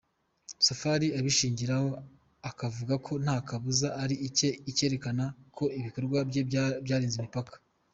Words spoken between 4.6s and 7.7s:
icyerekana ko ibikorwa bye byarenze imipaka.